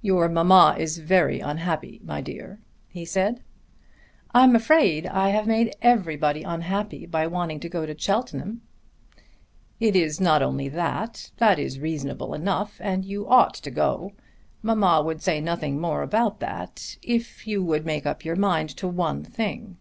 [0.00, 3.42] "Your mamma is very unhappy, my dear," he said.
[4.32, 8.62] "I'm afraid I have made everybody unhappy by wanting to go to Cheltenham."
[9.80, 11.32] "It is not only that.
[11.38, 14.12] That is reasonable enough and you ought to go.
[14.62, 18.86] Mamma would say nothing more about that, if you would make up your mind to
[18.86, 19.78] one thing."